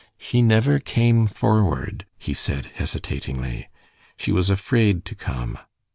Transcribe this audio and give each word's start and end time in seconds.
"She 0.17 0.41
never 0.41 0.79
came 0.79 1.27
forward," 1.27 2.07
he 2.17 2.33
said, 2.33 2.71
hesitatingly. 2.73 3.69
"She 4.17 4.31
was 4.31 4.49
afraid 4.49 5.05
to 5.05 5.13
come." 5.13 5.59